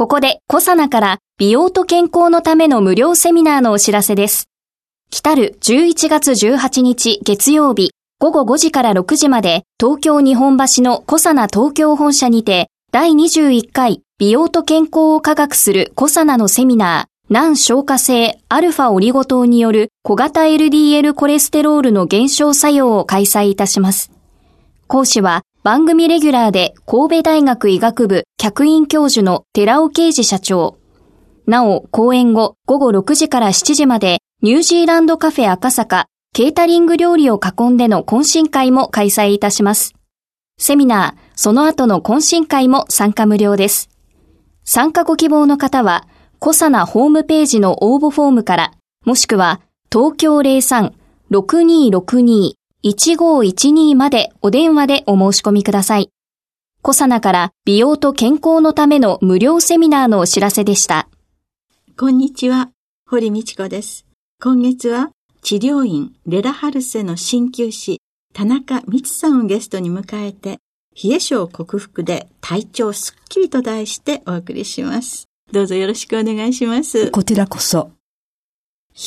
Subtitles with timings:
[0.00, 4.48] ここでコサナから美容と健康のための無料セミナーのお知らせです
[5.10, 24.10] 来たる11月18日月曜日午後5時から6時まで東京日本橋のコサナ東京本社にて第21回美容と健康を科学するコサナのセミナー難消化性アルファオリゴ糖による小型 LDL コレステロールの減少作用を開催いたします。
[24.86, 30.78] 講師は番組レギュラーで神戸大学医学部客員教授の寺尾啓治社長。
[31.46, 39.92] なお、講演後午後6時から7時までニュージーランドカフェ赤坂ケータリング料理を囲んでの懇親会も開催いたします。
[40.58, 43.90] セミナー、その後の懇親会も参加無料です。
[44.64, 48.72] 参加ご希望の方は、コサナホームページの応募フォームから、
[49.04, 49.60] もしくは
[49.92, 56.10] 東京03-6262 03-6262-1512までお電話でお申し込みください。
[56.82, 61.08] コサナから美容と健康のための無料セミナーのお知らせでした。
[61.98, 62.70] こんにちは、
[63.06, 64.06] 堀道子です。
[64.42, 65.10] 今月は
[65.42, 68.00] 治療院レラハルセの鍼灸師
[68.32, 70.58] 田中光さんをゲストに迎えて
[71.02, 75.26] 冷え症克服で体調すっきりと題してお送りします。
[75.52, 77.10] どうぞよろしくお願いします。
[77.10, 77.90] こちらこそ。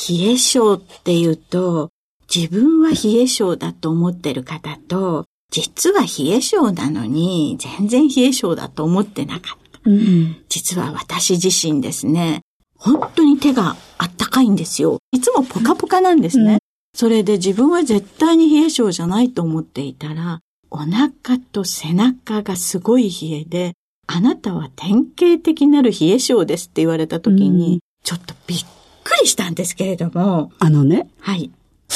[0.08, 1.90] 冷え性っていうと、
[2.34, 9.80] 自分は冷え性だと思ってる方と、実は冷え性なのに、全然冷え性だと思ってなかった。
[9.84, 12.40] うん、実は私自身ですね、
[12.76, 14.98] 本当に手があったかいんですよ。
[15.12, 16.52] いつもポカポカなんですね。
[16.52, 16.58] うん、
[16.94, 23.72] それで自分は絶対に冷え性じゃないと思っていたら、お腹と背中がすごい冷えで、
[24.06, 28.58] あなたは典型的なる冷え性ですって言われた時に、ちょっとびっ
[29.02, 30.50] くりしたんですけれども。
[30.58, 31.08] あのね。
[31.20, 31.50] はい。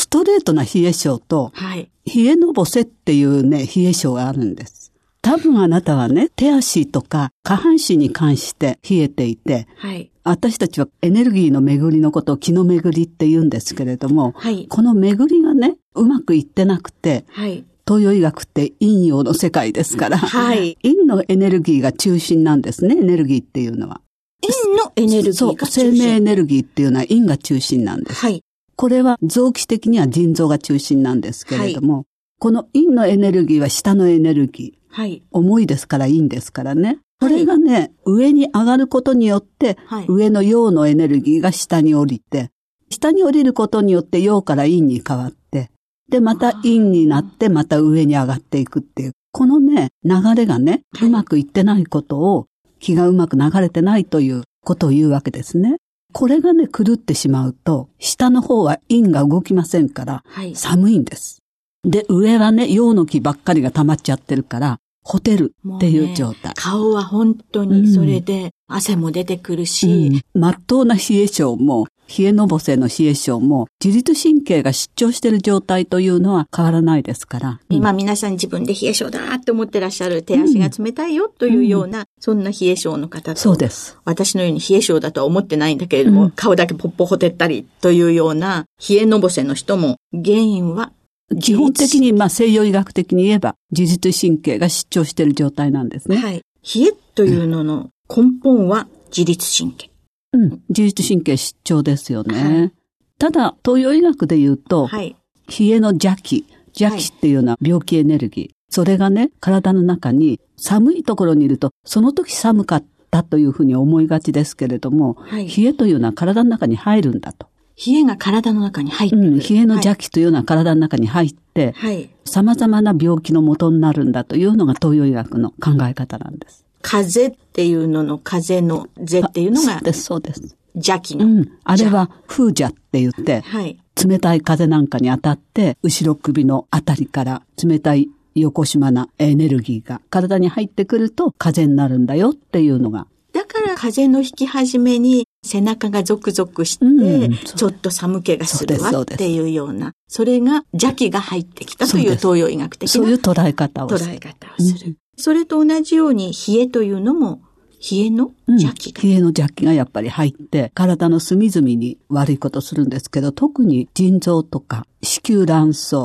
[0.08, 1.91] ストレートな冷え性と、はい。
[2.06, 4.91] 冷えのぼせっていうね、冷え性があるんです。
[5.20, 10.10] 多分あなたはね、手足とか下半身に関して冷えていて、はい。
[10.24, 14.66] 私たちはエネルギーの巡りのことを気の巡りって言うんですけれども、はい。
[14.66, 17.66] この巡りがね、うまくいってなくて、はい。
[17.86, 20.78] 東洋医学って陰陽の世界ですから、はい。
[20.82, 24.00] 陰のエネルギーが中心なんですね、エネルギーっていうのは。
[24.41, 28.20] 陰のエネルギーがそう、生命エネルギーっていうのは陰が中心なんです。
[28.22, 28.42] はい。
[28.78, 32.05] これは臓器的には腎臓が中心なんですけれども、はい、
[32.39, 34.94] この陰のエネルギーは下のエネルギー。
[34.94, 35.25] はい。
[35.33, 37.00] 重いですから陰ですからね。
[37.21, 42.53] これがね、はい、上に上がることによって、はい、上の陽のエネルギーが下に降りて、
[42.89, 45.72] 下に降りることによって陽から陰に変わって、
[46.09, 49.12] で、また陰になって、また上に上がっていくっていう。
[49.33, 52.47] このね、流れがね、うまくいってないことを、
[52.78, 55.78] 気がうまく流れてないということを言うわけですね。
[56.12, 60.24] これがね、狂ってしまうと、下の方は陰が動きませんから、
[60.54, 61.42] 寒いんです。
[61.84, 66.50] で、上はね、陽の気ばっかりが溜まっちゃってるから、ホテルっていう状態。
[66.50, 77.60] ね、顔は本当にそれで汗も出てくるし、うん、真っ当な冷え性も冷えのぼせの冷え性も自律神経が失調している状態というのは変わらないですから。
[77.69, 83.41] 今皆さん自分で冷え性だって思ってらっしゃる手足が冷たいよというような、うん、そんな冷え性の方と。
[83.41, 83.98] そうです。
[84.04, 90.92] 私のように冷え性だとは思ってないんだけれども、うん、顔だけポッポほてったりというような冷えのぼせの人も原因は
[91.41, 96.16] 基本的に、まあ西洋医学的に言えば自律神経が失調している状態なんですね。
[96.16, 96.42] はい。
[96.74, 99.91] 冷えというのの根本は自律神経。
[100.33, 102.59] うん、自律神経失調ですよね。
[102.61, 102.72] はい、
[103.19, 105.16] ただ、東洋医学で言うと、はい、
[105.59, 106.44] 冷えの邪気、
[106.78, 108.50] 邪気っていうのは病気エネルギー。
[108.71, 117.48] それがね、体の中に寒いところにいると、その時寒かったというふうに思いがちですけれども、はい、冷えというのは体の中に入るんだと。
[117.86, 126.67] 冷えが体の中に入ってる、うん、冷えの邪気というのは体の中に入って、はい、様々な病気の元になるんだというのが東洋医学の考え方なんです。
[126.83, 129.75] 風っていうのの風のぜっていうのが。
[129.75, 130.57] そうです、そうです。
[130.75, 131.27] 邪気の。
[131.27, 131.51] うん。
[131.65, 133.78] あれは風邪って言って、はい。
[134.07, 143.07] 冷たい風なんかに当たって、後ろ首のあたりから冷たい横島なエネルギーが体に入ってくると風になるんだよっていうのが。
[143.33, 152.92] だから風の引き始めに背中がゾクゾクして、うん、ちょっと寒気がするわっていうような、それが邪気が入ってきたという東洋医学的な。
[152.92, 154.13] そういう捉え方をする。
[154.13, 154.97] 捉え方をする。
[155.18, 157.42] それと同じように冷えというのも
[157.78, 165.97] 冷えの邪気が、うん、冷えの邪気がやっぱり入って、体の隅々に悪いことするんですけど、特に腎臓とか子宮卵巣、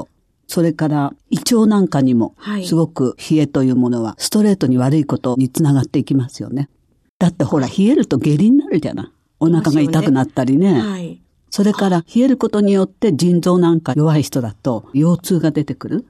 [0.48, 6.69] それから胃腸なんかにも、すごく冷えというものはストレートに悪いことにつながっていきますよね。
[7.18, 9.07] だってほら、冷えると下痢になるじゃない。
[9.39, 10.80] お腹が痛くなったりね。
[10.80, 11.21] はい。
[11.50, 16.06] それから冷えることによって腎臓なんか弱い人だと腰痛が出てくる。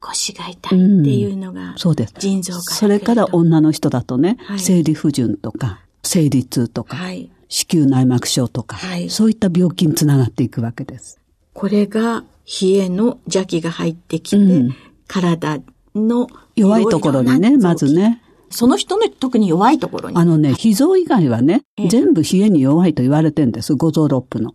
[0.00, 2.14] 腰が痛いっていうのが、うん、そうです。
[2.18, 11.20] 腎臓からそれから女の人だとね、はい、生理不順とか、生理痛とか、はい、子宮内膜症とか、はい、そういった病気につながっていくわけです。
[11.52, 12.24] これが
[12.62, 14.74] 冷えの邪気が入ってきて、うん、
[15.06, 15.60] 体
[15.94, 18.22] の弱いところにね、まずね。
[18.52, 20.16] その人の特に弱いところに。
[20.16, 24.54] あのね、脾臓以外はね、全部冷えに弱いと言われてんです、五臓六腑の。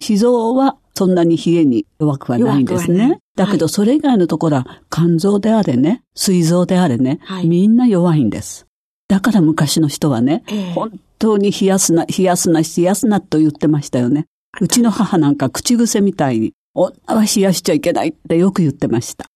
[0.00, 3.20] 脾臓はそんなに冷えに弱くはないんですね。
[3.38, 8.66] だけどそれ以外のところは肝臓であれね、膵臓であれね、はい、みんな弱いんです。
[9.06, 14.26] だから昔の人はね、えー、本当に冷やすな、冷やすな、冷やすなと言ってましたよね。
[14.60, 19.26] うちの母なんか口癖みたいに、女は冷やしちゃいけないってよく言ってました。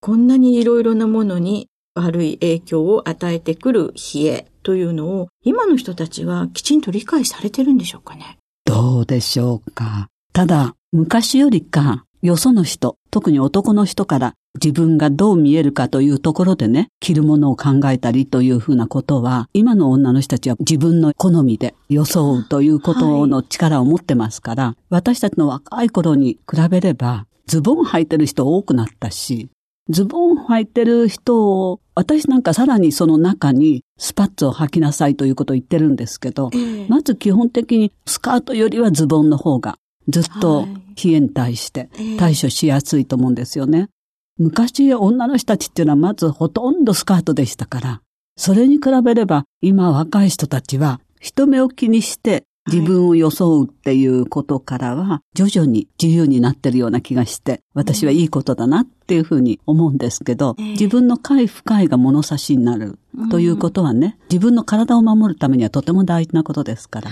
[0.00, 10.08] こんなにいろいろなものに悪い影響を与えてくる冷えというのを今の人たちはきちんと理解されてるんでしょうかねどうでしょうか。
[10.32, 29.50] ただ、昔よりか、よその人、特に男の人から自分がどう見えるかというところでね、着るものを考えたりというふうなことは、今の女の人たちは自分の好みで装うということの力を持ってますから、はい、私たちの若い頃に比べれば、ズボン履いてる人多くなったし、
[29.90, 39.76] ズボン履いてる人を、私なんかさらにその中にスパッツを履きなさいということを言ってるんですけど、えー、まず基本的にスカートよりはズボンの方が
[40.08, 40.66] ずっと
[41.02, 43.78] 冷えに対して対処しやすいと思うんですよね。
[43.78, 48.02] はいえー、昔女の人たちっていうのはまずほとんどスカートでしたから、
[48.36, 62.98] それに比べれば今若い人たちは人目を気にして自分を装うっていうことからは、徐々に自由になってるような気がして、私はいいことだなっていうふうに思うんですけど、自分の快不快が物差しになる
[63.30, 67.10] ということはね、自分の体を守るためにはとても大事なことですから、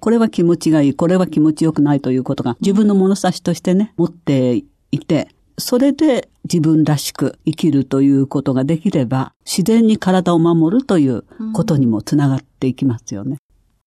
[0.00, 5.28] これは気持ちがいい、これは気持ちよくないということが自分の物差しとしてね、持っていて、
[5.58, 13.36] それで自分らしく生きるということができれば、自然に体を守るということにもつながっていきますよね。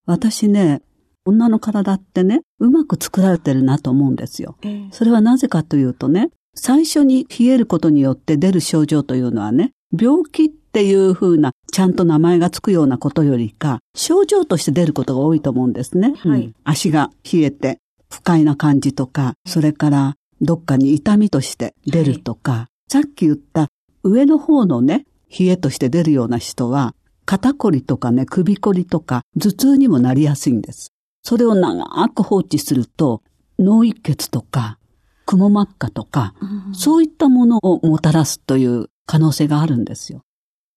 [0.06, 0.81] 私ね、
[1.27, 4.57] 女の体ってね、うまく作られてるなと思うんですよ。
[4.91, 16.13] それはなぜかというとね、最初に冷えることによって出る症状というのはね、病気っていうふうな、ちゃんと名前がつくようなことよりか、症状として出ることが多いと思うんですね。
[16.18, 17.79] はい、うん、足が冷えて、
[18.09, 23.68] 不快な感じとか、それからどっかに痛みとして出るとか、はい、さっき言った
[24.03, 25.06] 上の方のね、
[25.38, 26.95] 冷えとして出るような人は、
[27.25, 30.94] 肩こりとかね、首こりとか、頭痛にもなりやすいんです。
[31.27, 33.21] それを長く放置すると、
[33.59, 34.79] 脳一血とか、
[35.25, 40.21] くも膜下とか、うん、そういったものをもたらすという可能性があるんですよ。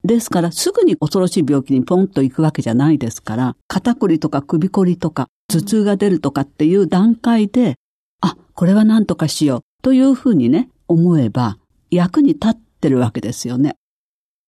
[0.03, 7.77] ですから、すぐに恐ろしい病気にポンと行くわけじゃないですから、肩こりとか首こりとか、頭痛が出るとかっていう段階で、
[8.21, 11.59] あ、これは何とかしようというふうにね、思えば、
[11.93, 13.77] 役に立ってるわけですよね。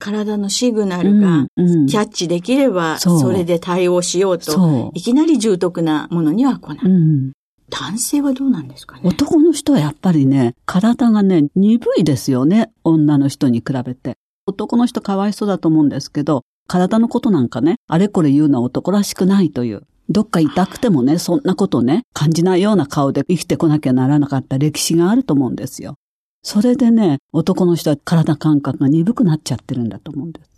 [0.03, 6.85] 体のシグナルがキャッチできれば、それで対応しようと、いきなり重篤なものには来ない。
[6.85, 7.33] うん
[7.71, 9.03] 男性はどうなんですかね？
[9.05, 12.71] 男の人はやっぱりね、体がね、鈍いですよね。
[12.85, 14.19] 女の人に比べて。
[14.47, 19.85] 男の人かわいそうだと思うんですけど、体のことなんかね、あれこれ言うのは男らしくないという。
[20.11, 25.95] どっか痛くてもね、そんなことね、感じないような顔で生きてこなきゃならなかった歴史があると思うんですよ。
[26.43, 30.51] それでね、男の人は体感覚が鈍くなっちゃってるんだと思うんです。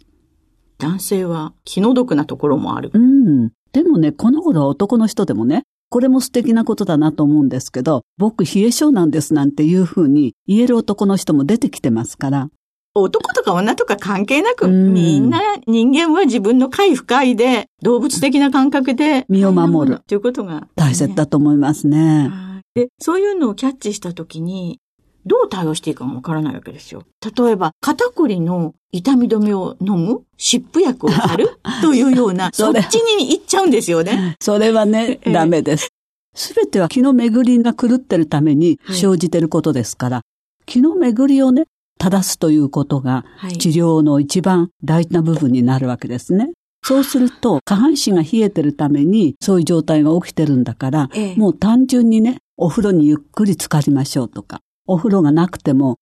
[0.78, 2.90] 男性は気の毒なところもある。
[2.92, 3.50] うん。
[3.72, 12.48] でもね、この頃は男の人でもね、これも素敵なことだなと思うんですけど、僕冷え性なんですなんていうふうに言える男の人も出てきてますから。
[12.94, 20.00] 男とか女とか関係なく、みんな人間は自分の快不快で、動物的な感覚で身を守る。
[20.06, 22.30] ということが、大切だと思いますね。
[22.74, 24.80] で、そういうのをキャッチしたときに、
[25.26, 27.04] どう対応していいかもわからないわけですよ。
[27.36, 30.22] 例えば、肩こりの痛み止めを飲む？
[30.36, 31.58] 湿布薬を貼る？
[31.82, 34.36] というような、そっちに行っちゃうんですよね。
[34.40, 35.88] それはね、ダメです。
[36.34, 41.66] すべては気の巡りが狂ってるために生じてることですから、はい、気の巡りをね、
[41.98, 43.24] 正すということが
[43.58, 46.50] 治療の一番大事な部分になるわけですね。
[46.86, 55.98] そうすると、下半身が冷えてるために、そういう状態が起きてるんだから、ええ、もう単純にね、お風呂にゆっくり浸かりましょうとか、お風呂がなくても、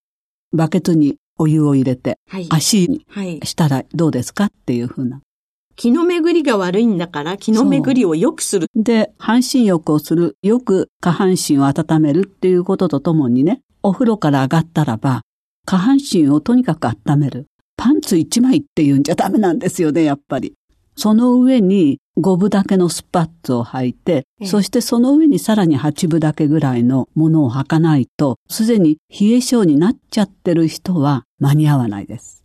[0.52, 3.06] バケツにお湯を入れて、はい、足に
[3.44, 4.46] したらどうですか？
[4.46, 5.20] っていうふうな。
[5.74, 8.68] 気の巡りが悪いんだから、気の巡りを良くする。
[8.74, 15.22] で、半身浴をする、よく下半身を温めるっていうこととともにね、お風呂から上がったらば、
[15.64, 17.46] 下半身をとにかく温める。
[17.76, 20.54] パンツ一枚っていうんじゃダメなんですよね、やっぱり。
[20.96, 32.44] その上に5分だけのスパッツを履いて、ええ、そしてその上にさらに8分だけぐらいのものを履かないと、すでに冷え性になっちゃってる人は間に合わないです。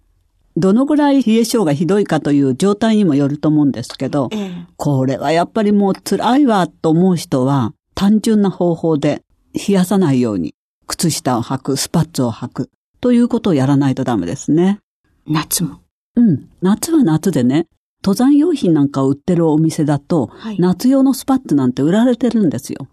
[0.55, 9.21] どのぐらい冷え性がひどいかという状態にもよると思うんですけど、え、これはやっぱりもう辛いわと思う人は、単純な方法で
[9.53, 10.55] 冷やさないように
[10.87, 12.69] 靴下を履く、スパッツを履く
[13.01, 14.79] ということをやらないとダメですね。
[15.27, 15.81] 夏も
[16.15, 16.49] うん。
[16.61, 17.67] 夏は夏でね、
[18.03, 22.87] 登山用品なんかを売ってるお店だと、はい、夏用のスパッツなんて売られてるんですよ。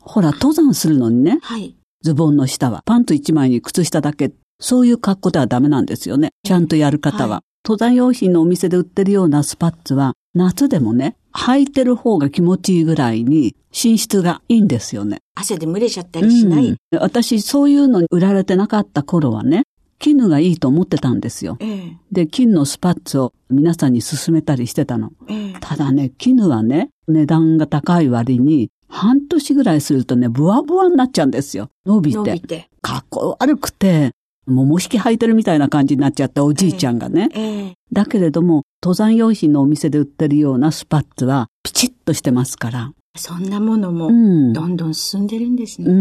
[0.00, 6.30] ほら、登山するのにね、はい、ズボンの下は、パンツ一枚に靴下だけ、そういう格好ではダメなんですよね。
[6.44, 7.36] ちゃんとやる方は。
[7.36, 15.18] はい、登山用品のお店で売ってるようなスパッツは、夏でもね、履いてる方が気持ちいいぐらいに、寝室がいいんですよね。
[15.34, 19.64] 汗で蒸れちゃったりしない、うん、私、そういうのに売られてなかった頃はね、
[19.98, 21.56] 絹がいいと思ってたんですよ。
[21.60, 25.12] ええ、で、金のスパッツを皆さんに勧めたりしてたの。
[25.28, 31.70] え、ただね、絹はね、値段が高い割に、半年ぐらいするとね、ブワブワになっちゃうんですよ。
[31.84, 32.16] 伸びて。
[32.16, 32.70] 伸びて。
[32.80, 34.12] かっこ悪くて、
[34.46, 37.74] 桃引き履いてるみたいな感じになっちゃったおじいちゃんがね。
[37.92, 42.92] だけれども、登山用品のお店で売ってるようなスパッツは、ピチッとしてますから。
[43.16, 44.06] そんなものも、
[44.52, 45.90] どんどん進んでるんですね。
[45.90, 45.92] う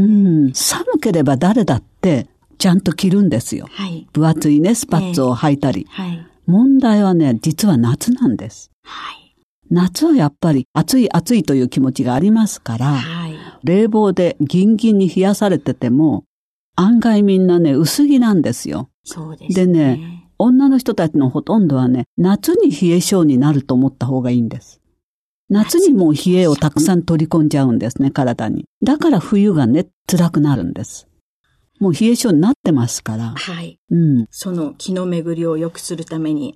[0.50, 2.28] ん、寒ければ誰だって、
[2.58, 3.68] ちゃんと着るんですよ。
[3.72, 5.88] はい、分厚いね、スパッツを履いたり。
[5.90, 8.72] えー、はい、問題はね、実は夏なんです。
[8.84, 9.36] はい、
[9.70, 16.24] 夏はやっぱり暑い暑いという気持ちがありますから、はい、冷房でギンギンに冷やされてても、
[16.76, 18.90] 案外みんなね、薄着なんですよ。
[19.04, 19.66] そうですね。
[19.66, 24.80] でね、女の人たちのほとんどはね、夏に冷え性になると思った方がいいんです。
[25.50, 28.66] 夏にも冷えをたくさん取り込んじゃうんですね、体に。
[28.84, 31.08] だから冬がね、辛くなるんです。
[31.80, 33.34] もう冷え性になってますから。
[33.36, 33.78] はい。
[33.90, 34.28] うん。
[34.32, 36.56] その気の巡りを良くするために、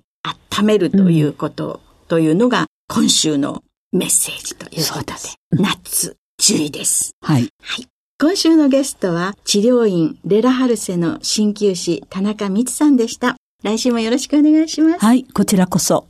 [0.58, 3.62] 温めるということ、というのが、今週の
[3.92, 5.12] メッセージということで、
[5.56, 7.12] で夏、注意です。
[7.20, 7.48] はい。
[7.62, 7.86] はい。
[8.20, 13.36] 今週のゲストは、治療院レラハルセの鍼灸師、田中光さんでした。
[13.62, 14.98] 来週もよろしくお願いします。
[14.98, 16.08] はい、こちらこそ。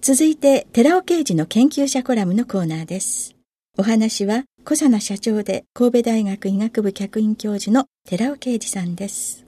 [0.00, 3.31] 続いて、寺尾刑事の研究者コラムのコーナーです。
[3.78, 9.46] お話は、小佐奈社長で神戸大学医学部客員教授の寺尾啓二さんです。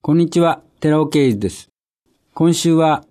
[0.00, 1.68] こんにちは、寺尾啓二です。
[2.34, 3.04] 今週は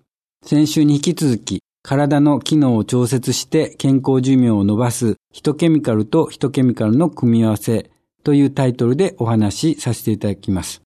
[0.44, 7.90] 先週に引き続き体の機能を調節して健康寿命を伸ばすヒトケミカルとヒトケミカルの組み合わせ
[8.22, 10.82] というタイトルでお話しさせていただきます。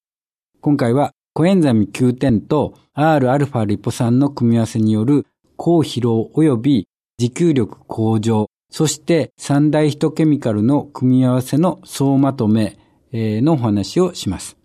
[0.60, 12.78] 今回はコエンザミ Q10 と Rα リポ酸の組み合わせによる高疲労及び持久力向上そして三大ヒトケミカルの組み合わせの総まとめ
[13.12, 14.56] のお話をします。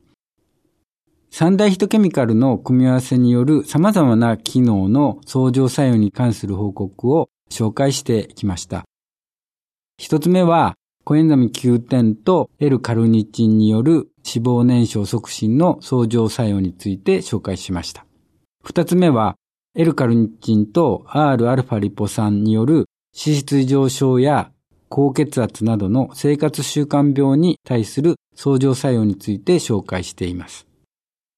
[1.34, 8.84] 三大ヒトケミカルの組み合わせによる様々な機能の相乗作用に関する報告を紹介してきました。
[9.98, 18.06] 一つ目は、コエンザミ Q10 と L カルニチンによる脂肪燃焼促進の相乗作用について紹介しました。
[18.64, 19.38] 二つ目は、
[19.74, 24.52] L カルニチンと Rα リポ酸による脂質異常症や
[24.90, 30.68] 高血圧などの生活習慣病に対する相乗作用について紹介しています。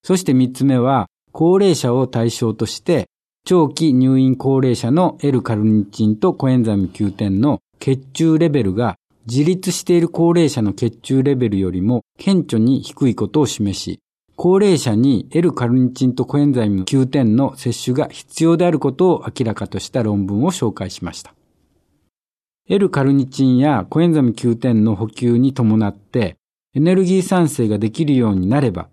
[0.03, 3.07] そして三つ目は、高齢者を対象として、
[3.45, 8.95] 長期入院高齢者の L カルニチンとコエンザミ Q10 の血中レベルが
[9.27, 13.99] 自立している高齢者の血中レベルよりも顕著に低いことを示し、
[14.35, 21.33] 高齢者に L カルニチンとコエンザイム Q10 の摂取が必要であることを明らかとした論文を紹介しました。
[22.69, 26.37] L カルニチンやコエンザミ Q10 の補給に伴って
[26.73, 28.87] エネルギー産生ができるようになれば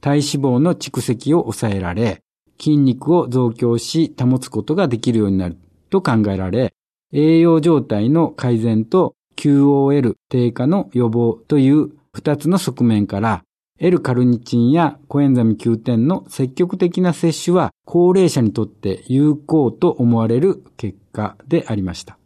[0.00, 2.22] 体脂肪の蓄積を抑えられ
[2.58, 5.56] 筋肉を増強し保つことができるようになる
[5.88, 6.74] と考えられ
[7.12, 13.44] 栄養状態の改善と QOL 低下の予防という二つの側面から
[13.78, 22.18] L カルニチンやコエンザミ Q10 の積極的な摂取は高齢者にとって有効と思われる結果でありました。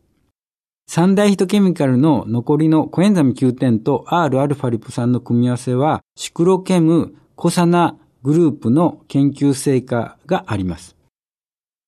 [0.88, 10.96] 三大ヒトケミカルの残りのコエンザミ Q10 と Rα リポ酸の組み合わせは、シクロケムコサナグループの研究成果があります。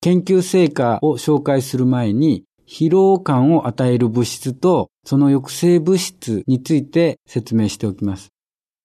[0.00, 8.28] 研究成果を紹介する前に、疲労感を与える物質とその抑制物質について説明しておきます。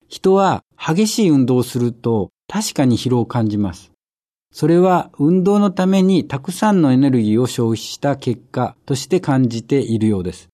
[0.07, 3.92] 人は激しい運動をすると確かに疲労を感じます。
[4.53, 10.47] それは運動のためにたくさんのエネルギーを消費した結果として感じているようです。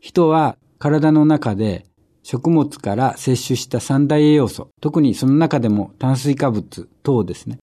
[0.00, 1.84] 人は体の中で
[2.22, 7.58] 食物から摂取した三大栄養素、特にその中でも炭水化物等ですね、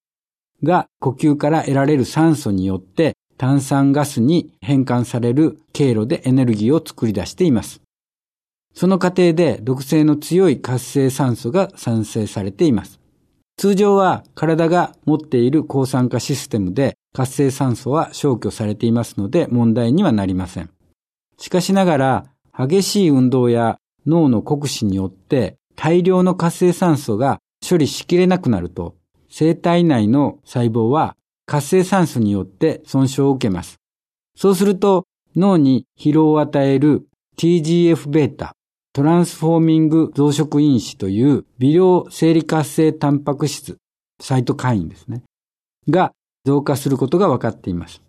[0.62, 7.80] が呼吸から得られる酸素によって炭酸ガスに変換される経路でエネルギーを作り出しています。
[8.72, 13.01] その過程で毒性の強い活性酸素が産生されています。
[13.56, 20.70] 通常は体が持っている抗酸化システムで活性酸素は消去されていますので問題にはなりません。
[21.38, 22.24] しかしながら
[22.56, 28.96] 激しい運動や脳の酷使によって大量の活性酸素が処理しきれなくなると
[29.30, 31.16] 生体内の細胞は
[31.46, 33.76] 活性酸素によって損傷を受けます。
[34.36, 35.06] そうすると
[35.36, 37.06] 脳に疲労を与える
[37.36, 38.52] TGF-β、
[38.94, 43.78] トランスフォーミング増殖因子という微量生理活性タンパク質、
[44.20, 45.22] サイトカインですね。
[45.88, 46.12] が
[46.44, 48.02] 増加することが分かっています。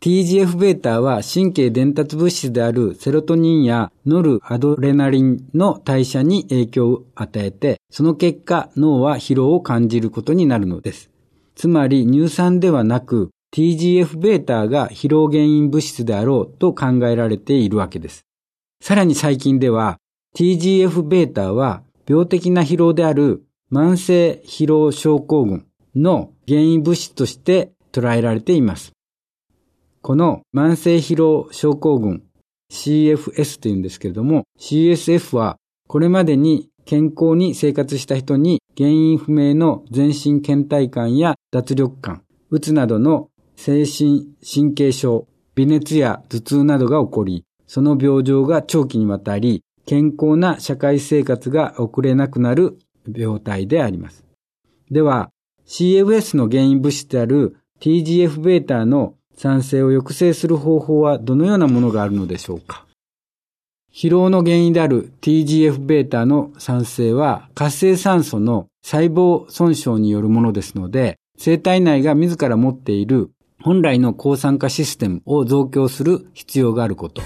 [0.00, 11.10] TGF-β は神経伝達物質であるセロトニンやノルアドレナリンの代謝に影響を与えて、その結果脳は疲労を感じることになるのです。
[11.54, 18.27] つまり乳酸ではなく TGF-β が疲労原因物質であろうと考えられているわけです。
[18.80, 19.98] さらに最近では
[20.36, 23.42] TGF-β は病的な疲労である
[23.72, 28.92] 慢性疲労症候群の原因物質として捉えられています。
[30.00, 32.22] この慢性疲労症候群
[32.72, 35.56] CFS というんですけれども CSF は
[35.86, 52.78] これまでに健康に生活した人に原因不明の全身倦怠感や脱力感、うつなどの精神神経症、微熱や頭痛などが起こり、その病状が長期にわたり、健康な社会生活が送れなくなる
[53.14, 54.24] 病態であります。
[54.90, 55.30] では、
[55.66, 62.86] CFS の原因物質である TGF-β の酸性を抑制する方法はどのようなものがあるのでしょうか？
[63.92, 73.30] 疲労の原因である TGF-β の酸性は活性酸素の細胞損傷によるものですので、生体内が自ら持っている
[73.62, 77.20] 本来の抗酸化システムを増強する必要があること。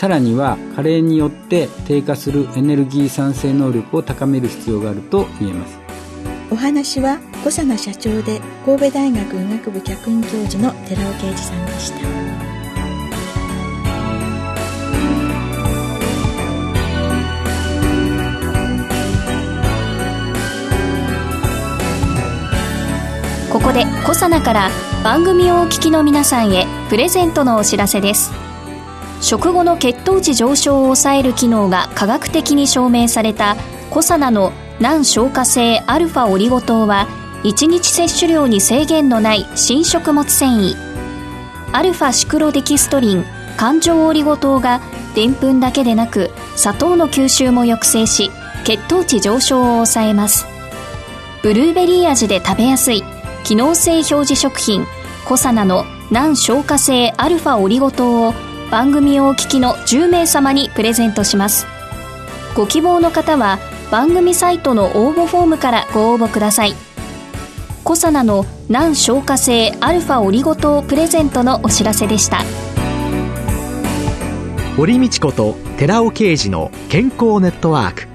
[0.00, 5.78] さらには加齢によって低下するエネルギー産生能力を高める必要があると言えます。
[6.50, 11.98] お話は小佐奈社長で神戸大学医学部客員教授の寺尾啓二さんでした。
[23.52, 24.70] ここでコサナから
[25.04, 28.32] 番組をお聞きの皆さんへプレゼントのお知らせです
[29.20, 33.56] 食後の血糖値上昇を抑える機能が科学的に証明された
[33.90, 37.06] コサナの難消化性アルファオリゴ糖は
[37.42, 40.74] 1日摂取量に制限のない新食物繊維。
[41.72, 43.24] アルファシクロデキストリン
[43.56, 44.80] 環状オリゴ糖が
[45.14, 48.30] でんぷんだけでなく砂糖の吸収も抑制し
[48.64, 50.46] 血糖値上昇を抑えます。
[51.42, 53.02] ブルーベリー味で食べやすい
[53.44, 54.86] 機能性表示食品
[55.24, 58.34] コサナの難消化性アルファオリゴ糖を
[58.70, 61.66] 番組をお聞きの10名様にプレゼントします。
[62.54, 63.58] ご希望の方は
[63.90, 66.74] 番組サイトの応募フォームからご応募ください。
[67.82, 72.44] コサナの難消化性アルファオリゴ糖プレゼントのお知らせでした。
[74.76, 78.06] 堀道子と寺尾啓二の健康ネットワーク。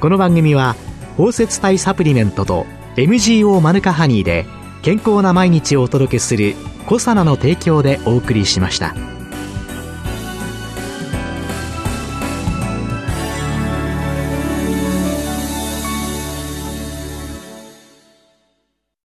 [0.00, 0.76] この番組は
[1.16, 4.44] 包摂体サプリメントと MGO マヌカハニーで
[4.82, 6.56] 健康な毎日をお届けする
[6.86, 8.94] コサナの提供でお送りしました。